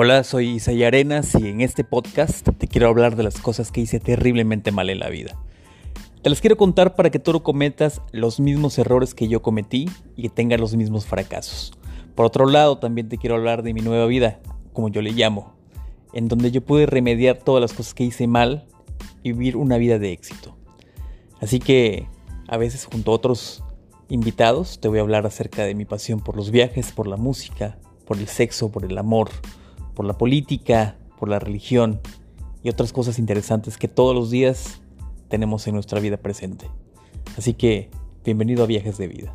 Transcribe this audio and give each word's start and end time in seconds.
Hola, 0.00 0.22
soy 0.22 0.50
Isay 0.50 0.84
Arenas 0.84 1.34
y 1.34 1.48
en 1.48 1.60
este 1.60 1.82
podcast 1.82 2.48
te 2.56 2.68
quiero 2.68 2.86
hablar 2.86 3.16
de 3.16 3.24
las 3.24 3.40
cosas 3.40 3.72
que 3.72 3.80
hice 3.80 3.98
terriblemente 3.98 4.70
mal 4.70 4.90
en 4.90 5.00
la 5.00 5.08
vida. 5.08 5.36
Te 6.22 6.30
las 6.30 6.40
quiero 6.40 6.56
contar 6.56 6.94
para 6.94 7.10
que 7.10 7.18
tú 7.18 7.32
no 7.32 7.42
cometas 7.42 8.00
los 8.12 8.38
mismos 8.38 8.78
errores 8.78 9.12
que 9.12 9.26
yo 9.26 9.42
cometí 9.42 9.90
y 10.14 10.22
que 10.22 10.28
tengas 10.28 10.60
los 10.60 10.76
mismos 10.76 11.04
fracasos. 11.04 11.72
Por 12.14 12.26
otro 12.26 12.46
lado, 12.46 12.78
también 12.78 13.08
te 13.08 13.18
quiero 13.18 13.34
hablar 13.34 13.64
de 13.64 13.74
mi 13.74 13.80
nueva 13.80 14.06
vida, 14.06 14.38
como 14.72 14.88
yo 14.88 15.02
le 15.02 15.10
llamo, 15.10 15.56
en 16.12 16.28
donde 16.28 16.52
yo 16.52 16.64
pude 16.64 16.86
remediar 16.86 17.38
todas 17.38 17.60
las 17.60 17.72
cosas 17.72 17.92
que 17.92 18.04
hice 18.04 18.28
mal 18.28 18.68
y 19.24 19.32
vivir 19.32 19.56
una 19.56 19.78
vida 19.78 19.98
de 19.98 20.12
éxito. 20.12 20.56
Así 21.40 21.58
que 21.58 22.06
a 22.46 22.56
veces 22.56 22.84
junto 22.84 23.10
a 23.10 23.16
otros 23.16 23.64
invitados 24.08 24.78
te 24.78 24.86
voy 24.86 24.98
a 25.00 25.02
hablar 25.02 25.26
acerca 25.26 25.64
de 25.64 25.74
mi 25.74 25.86
pasión 25.86 26.20
por 26.20 26.36
los 26.36 26.52
viajes, 26.52 26.92
por 26.92 27.08
la 27.08 27.16
música, 27.16 27.78
por 28.06 28.16
el 28.18 28.28
sexo, 28.28 28.70
por 28.70 28.84
el 28.84 28.96
amor, 28.96 29.30
por 29.98 30.06
la 30.06 30.16
política, 30.16 30.96
por 31.18 31.28
la 31.28 31.40
religión 31.40 32.00
y 32.62 32.68
otras 32.68 32.92
cosas 32.92 33.18
interesantes 33.18 33.76
que 33.76 33.88
todos 33.88 34.14
los 34.14 34.30
días 34.30 34.80
tenemos 35.26 35.66
en 35.66 35.74
nuestra 35.74 35.98
vida 35.98 36.18
presente. 36.18 36.70
Así 37.36 37.52
que, 37.52 37.90
bienvenido 38.24 38.62
a 38.62 38.68
Viajes 38.68 38.96
de 38.96 39.08
Vida. 39.08 39.34